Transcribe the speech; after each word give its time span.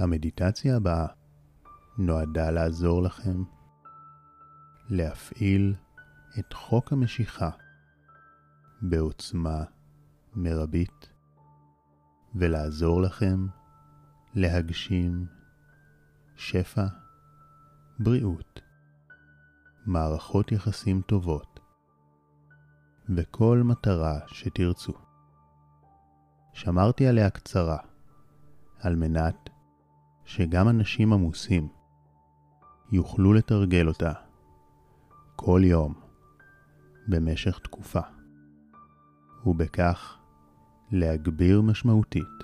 המדיטציה 0.00 0.76
הבאה 0.76 1.06
נועדה 1.98 2.50
לעזור 2.50 3.02
לכם 3.02 3.42
להפעיל 4.88 5.74
את 6.38 6.52
חוק 6.52 6.92
המשיכה 6.92 7.50
בעוצמה 8.82 9.64
מרבית 10.34 11.08
ולעזור 12.34 13.02
לכם 13.02 13.46
להגשים 14.34 15.26
שפע, 16.36 16.86
בריאות, 17.98 18.60
מערכות 19.86 20.52
יחסים 20.52 21.02
טובות 21.02 21.60
וכל 23.16 23.62
מטרה 23.64 24.18
שתרצו. 24.26 24.92
שמרתי 26.52 27.06
עליה 27.06 27.30
קצרה 27.30 27.78
על 28.80 28.96
מנת 28.96 29.49
שגם 30.30 30.68
אנשים 30.68 31.12
עמוסים 31.12 31.68
יוכלו 32.92 33.32
לתרגל 33.32 33.88
אותה 33.88 34.12
כל 35.36 35.60
יום 35.64 35.94
במשך 37.08 37.58
תקופה, 37.58 38.00
ובכך 39.46 40.18
להגביר 40.90 41.62
משמעותית 41.62 42.38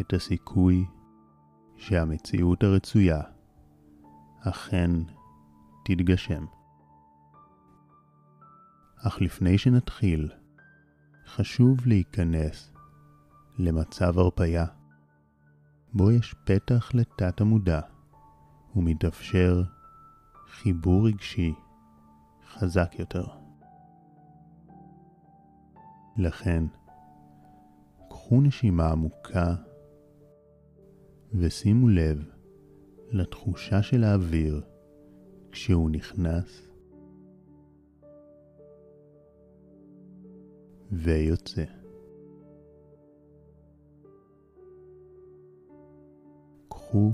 את 0.00 0.12
הסיכוי 0.12 0.84
שהמציאות 1.76 2.62
הרצויה 2.62 3.20
אכן 4.40 4.90
תתגשם. 5.84 6.44
אך 8.96 9.20
לפני 9.20 9.58
שנתחיל, 9.58 10.28
חשוב 11.26 11.86
להיכנס 11.86 12.72
למצב 13.58 14.18
הרפייה, 14.18 14.66
בו 15.94 16.10
יש 16.10 16.34
פתח 16.44 16.90
לתת 16.94 17.40
המודע 17.40 17.80
ומתאפשר 18.76 19.62
חיבור 20.46 21.06
רגשי 21.06 21.54
חזק 22.46 22.94
יותר. 22.98 23.26
לכן, 26.16 26.64
קחו 28.10 28.40
נשימה 28.40 28.90
עמוקה 28.90 29.54
ושימו 31.32 31.88
לב 31.88 32.24
לתחושה 33.10 33.82
של 33.82 34.04
האוויר 34.04 34.62
כשהוא 35.52 35.90
נכנס 35.90 36.70
ויוצא. 40.92 41.83
קחו 46.94 47.12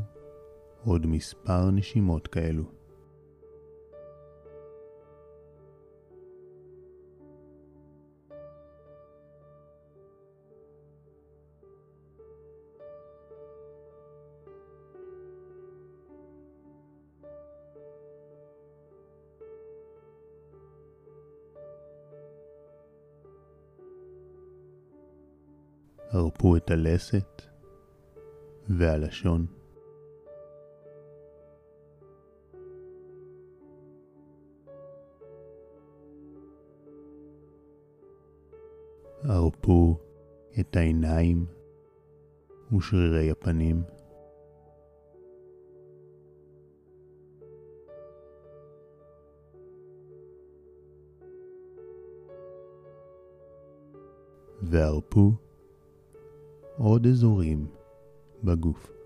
עוד 0.84 1.06
מספר 1.06 1.70
נשימות 1.70 2.26
כאלו. 2.26 2.64
הרפו 26.12 26.56
את 26.56 26.70
הלסת 26.70 27.42
והלשון. 28.68 29.59
הרפו 39.22 39.96
את 40.60 40.76
העיניים 40.76 41.46
ושרירי 42.76 43.30
הפנים. 43.30 43.82
והרפו 54.62 55.32
עוד 56.78 57.06
אזורים 57.06 57.66
בגוף. 58.44 58.99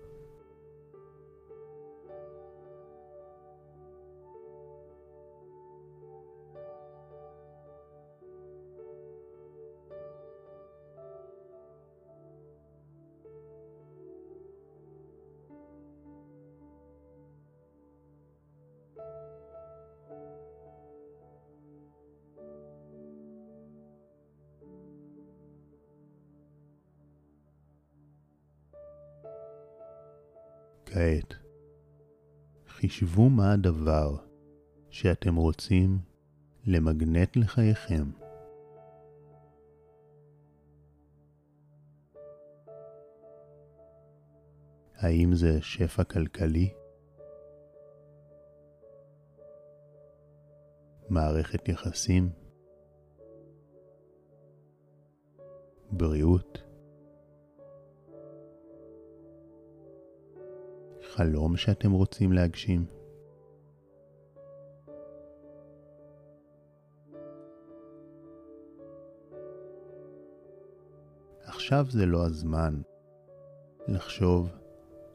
כעת, 30.95 31.33
חישבו 32.67 33.29
מה 33.29 33.53
הדבר 33.53 34.17
שאתם 34.89 35.35
רוצים 35.35 35.99
למגנט 36.65 37.35
לחייכם. 37.35 38.03
האם 44.95 45.35
זה 45.35 45.61
שפע 45.61 46.03
כלכלי? 46.03 46.73
מערכת 51.09 51.69
יחסים? 51.69 52.29
בריאות? 55.91 56.74
חלום 61.15 61.57
שאתם 61.57 61.91
רוצים 61.91 62.31
להגשים? 62.31 62.85
עכשיו 71.43 71.85
זה 71.89 72.05
לא 72.05 72.25
הזמן 72.25 72.81
לחשוב 73.87 74.49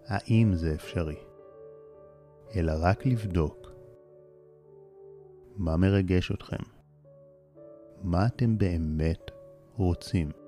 האם 0.07 0.55
זה 0.55 0.75
אפשרי, 0.75 1.19
אלא 2.57 2.73
רק 2.81 3.07
לבדוק 3.07 3.73
מה 5.57 5.77
מרגש 5.77 6.33
אתכם, 6.33 6.63
מה 8.03 8.27
אתם 8.27 8.59
באמת 8.59 9.31
רוצים. 9.77 10.40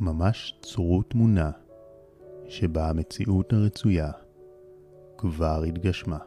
ממש 0.00 0.58
צרו 0.62 1.02
תמונה 1.02 1.50
שבה 2.48 2.90
המציאות 2.90 3.52
הרצויה 3.52 4.10
כבר 5.18 5.62
התגשמה. 5.62 6.18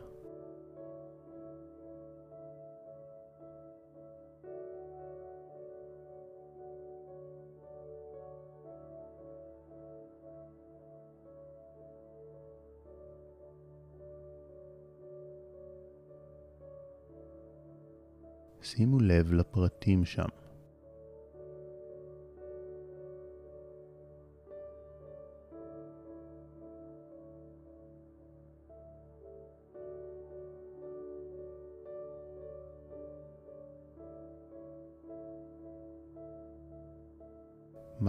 שימו 18.61 18.99
לב 18.99 19.33
לפרטים 19.33 20.05
שם. 20.05 20.50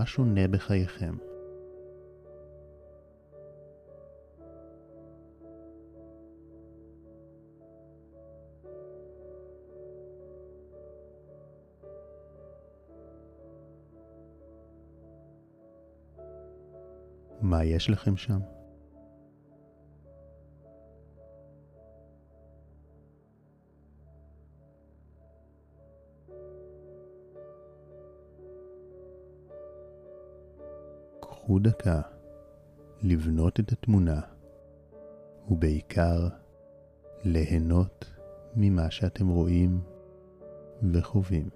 מה 0.03 0.07
שונה 0.07 0.49
בחייכם. 0.49 1.15
מה 17.41 17.65
יש 17.65 17.91
לכם 17.91 18.17
שם? 18.17 18.62
קחו 31.45 31.59
דקה 31.59 32.01
לבנות 33.03 33.61
את 33.61 33.73
התמונה, 33.73 34.21
ובעיקר 35.49 36.29
ליהנות 37.25 38.11
ממה 38.57 38.91
שאתם 38.91 39.29
רואים 39.29 39.81
וחווים. 40.93 41.49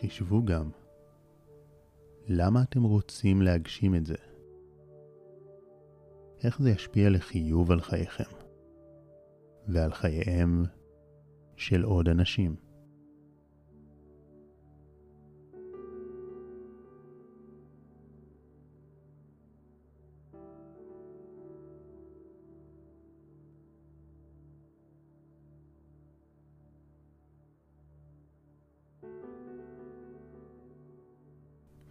חישבו 0.00 0.44
גם 0.44 0.70
למה 2.26 2.62
אתם 2.62 2.82
רוצים 2.82 3.42
להגשים 3.42 3.94
את 3.94 4.06
זה. 4.06 4.14
איך 6.44 6.62
זה 6.62 6.70
ישפיע 6.70 7.10
לחיוב 7.10 7.72
על 7.72 7.80
חייכם 7.80 8.30
ועל 9.68 9.92
חייהם 9.92 10.64
של 11.56 11.82
עוד 11.82 12.08
אנשים. 12.08 12.67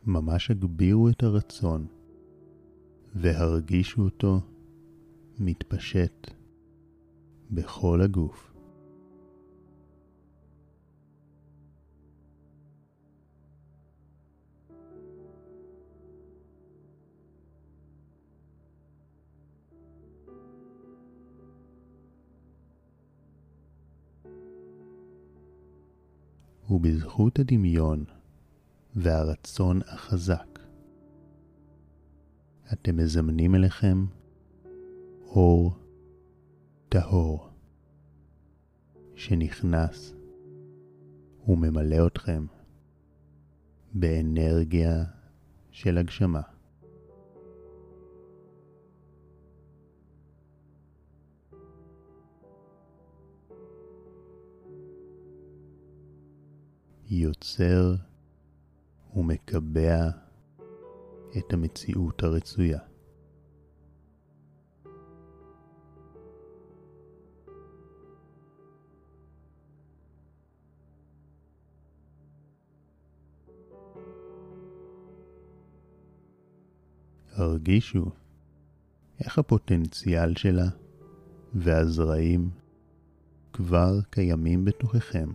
ממש 0.07 0.51
הגבירו 0.51 1.09
את 1.09 1.23
הרצון 1.23 1.87
והרגישו 3.15 4.01
אותו 4.01 4.39
מתפשט 5.39 6.31
בכל 7.51 8.01
הגוף. 8.01 8.53
ובזכות 26.69 27.39
הדמיון 27.39 28.16
והרצון 28.99 29.81
החזק. 29.87 30.59
אתם 32.73 32.97
מזמנים 32.97 33.55
אליכם 33.55 34.05
אור 35.25 35.75
טהור 36.89 37.49
שנכנס 39.15 40.13
וממלא 41.47 42.07
אתכם 42.07 42.45
באנרגיה 43.93 45.03
של 45.71 45.97
הגשמה. 45.97 46.41
יוצר 57.09 57.95
ומקבע 59.17 60.09
את 61.37 61.53
המציאות 61.53 62.23
הרצויה. 62.23 62.79
הרגישו 77.31 78.05
איך 79.19 79.39
הפוטנציאל 79.39 80.35
שלה 80.35 80.67
והזרעים 81.53 82.49
כבר 83.53 84.01
קיימים 84.09 84.65
בתוככם 84.65 85.29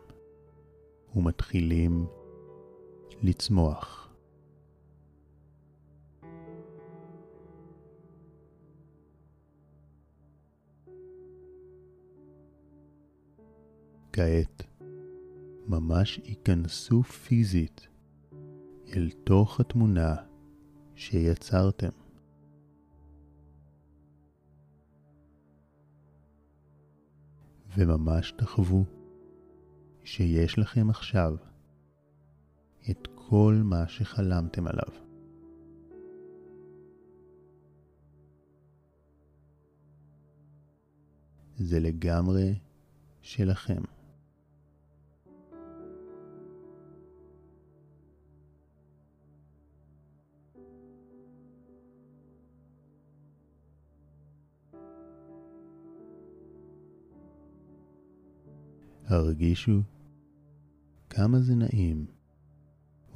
ומתחילים 1.17 2.07
לצמוח. 3.23 4.09
כעת 14.13 14.63
ממש 15.67 16.19
ייכנסו 16.25 17.03
פיזית 17.03 17.89
אל 18.97 19.11
תוך 19.25 19.61
התמונה 19.61 20.17
שיצרתם. 20.95 21.89
וממש 27.77 28.33
תחוו 28.33 28.85
שיש 30.05 30.59
לכם 30.59 30.91
עכשיו 30.91 31.37
את 32.91 33.09
כל 33.15 33.61
מה 33.65 33.89
שחלמתם 33.89 34.67
עליו. 34.67 35.03
זה 41.57 41.81
לגמרי 41.81 42.59
שלכם. 43.23 43.83
הרגישו 59.07 59.81
כמה 61.11 61.41
זה 61.41 61.55
נעים 61.55 62.07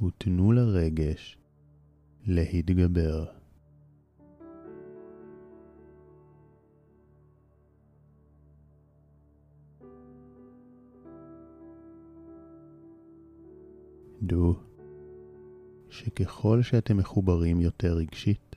ותנו 0.01 0.51
לרגש 0.51 1.37
להתגבר. 2.25 3.25
דעו 14.21 14.53
שככל 15.89 16.61
שאתם 16.61 16.97
מחוברים 16.97 17.61
יותר 17.61 17.93
רגשית, 17.93 18.55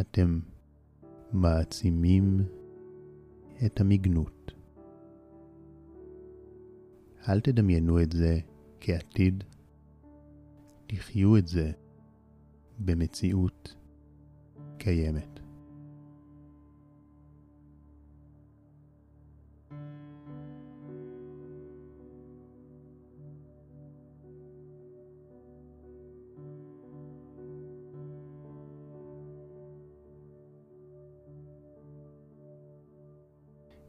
אתם 0.00 0.40
מעצימים 1.32 2.40
את 3.66 3.80
המגנות. 3.80 4.52
אל 7.28 7.40
תדמיינו 7.40 8.02
את 8.02 8.12
זה 8.12 8.38
כעתיד 8.80 9.44
יחיו 10.94 11.36
את 11.36 11.46
זה 11.46 11.72
במציאות 12.78 13.74
קיימת. 14.78 15.40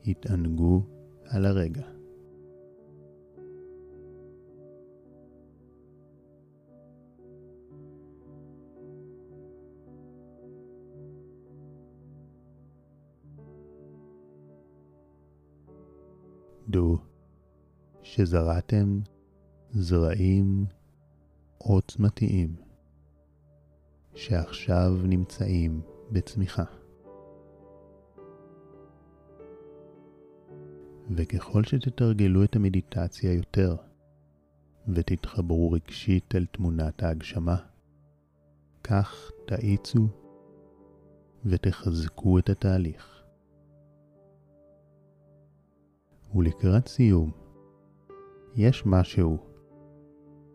התענגו 0.07 0.83
על 1.25 1.45
הרגע. 1.45 1.94
שזרעתם 18.15 18.99
זרעים 19.71 20.65
עוצמתיים 21.57 22.55
שעכשיו 24.13 24.93
נמצאים 25.03 25.81
בצמיחה. 26.11 26.63
וככל 31.11 31.63
שתתרגלו 31.63 32.43
את 32.43 32.55
המדיטציה 32.55 33.33
יותר 33.33 33.75
ותתחברו 34.87 35.71
רגשית 35.71 36.35
אל 36.35 36.45
תמונת 36.45 37.03
ההגשמה, 37.03 37.57
כך 38.83 39.31
תאיצו 39.47 40.07
ותחזקו 41.45 42.39
את 42.39 42.49
התהליך. 42.49 43.23
ולקראת 46.35 46.87
סיום, 46.87 47.44
יש 48.55 48.85
משהו 48.85 49.37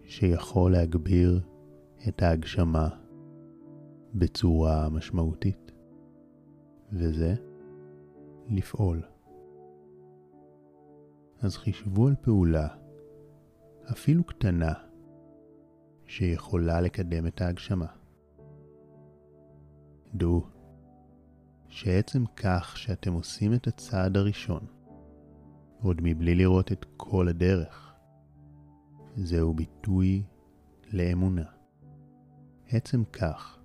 שיכול 0.04 0.72
להגביר 0.72 1.40
את 2.08 2.22
ההגשמה 2.22 2.88
בצורה 4.14 4.88
משמעותית, 4.88 5.72
וזה 6.92 7.34
לפעול. 8.48 9.02
אז 11.40 11.56
חישבו 11.56 12.06
על 12.06 12.14
פעולה, 12.20 12.68
אפילו 13.92 14.24
קטנה, 14.24 14.72
שיכולה 16.06 16.80
לקדם 16.80 17.26
את 17.26 17.40
ההגשמה. 17.40 17.86
דעו 20.14 20.46
שעצם 21.68 22.24
כך 22.36 22.76
שאתם 22.76 23.12
עושים 23.12 23.54
את 23.54 23.66
הצעד 23.66 24.16
הראשון, 24.16 24.66
עוד 25.82 25.96
מבלי 26.02 26.34
לראות 26.34 26.72
את 26.72 26.86
כל 26.96 27.28
הדרך, 27.28 27.89
זהו 29.22 29.54
ביטוי 29.54 30.22
לאמונה. 30.92 31.44
עצם 32.68 33.04
כך 33.04 33.58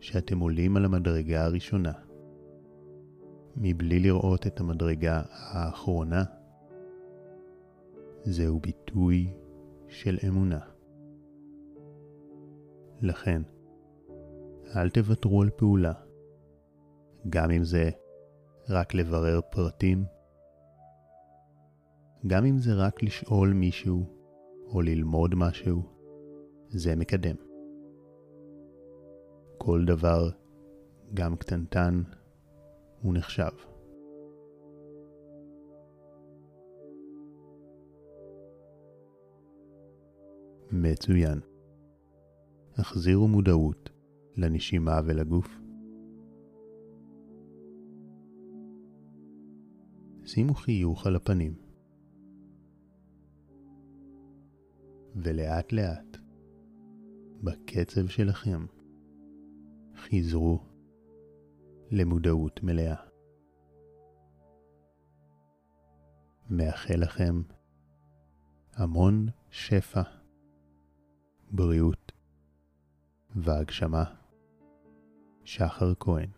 שאתם 0.00 0.38
עולים 0.38 0.76
על 0.76 0.84
המדרגה 0.84 1.44
הראשונה, 1.44 1.92
מבלי 3.56 4.00
לראות 4.00 4.46
את 4.46 4.60
המדרגה 4.60 5.22
האחרונה, 5.30 6.24
זהו 8.24 8.60
ביטוי 8.60 9.32
של 9.88 10.18
אמונה. 10.28 10.60
לכן, 13.00 13.42
אל 14.76 14.90
תוותרו 14.90 15.42
על 15.42 15.50
פעולה, 15.50 15.92
גם 17.28 17.50
אם 17.50 17.64
זה 17.64 17.90
רק 18.68 18.94
לברר 18.94 19.40
פרטים, 19.50 20.04
גם 22.26 22.44
אם 22.44 22.58
זה 22.58 22.74
רק 22.74 23.02
לשאול 23.02 23.52
מישהו 23.52 24.15
או 24.66 24.82
ללמוד 24.82 25.34
משהו, 25.34 25.82
זה 26.68 26.96
מקדם. 26.96 27.36
כל 29.58 29.84
דבר, 29.86 30.30
גם 31.14 31.36
קטנטן, 31.36 32.02
הוא 33.02 33.14
נחשב. 33.14 33.50
מצוין. 40.70 41.40
החזירו 42.76 43.28
מודעות 43.28 43.90
לנשימה 44.36 45.00
ולגוף. 45.04 45.48
שימו 50.24 50.54
חיוך 50.54 51.06
על 51.06 51.16
הפנים. 51.16 51.65
ולאט 55.16 55.72
לאט, 55.72 56.16
בקצב 57.42 58.08
שלכם, 58.08 58.66
חיזרו 59.96 60.58
למודעות 61.90 62.62
מלאה. 62.62 62.96
מאחל 66.50 66.94
לכם 66.94 67.42
המון 68.72 69.26
שפע, 69.50 70.02
בריאות 71.50 72.12
והגשמה. 73.36 74.04
שחר 75.46 75.92
כהן 76.00 76.30